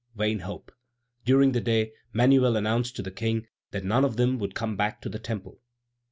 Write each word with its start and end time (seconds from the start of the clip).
Vain 0.15 0.39
hope! 0.39 0.71
During 1.25 1.51
the 1.51 1.61
day 1.61 1.93
Manuel 2.11 2.57
announced 2.57 2.95
to 2.95 3.03
the 3.03 3.11
King 3.11 3.45
that 3.69 3.83
none 3.85 4.03
of 4.03 4.17
them 4.17 4.39
would 4.39 4.55
come 4.55 4.75
back 4.75 4.99
to 5.03 5.09
the 5.09 5.19
Temple. 5.19 5.61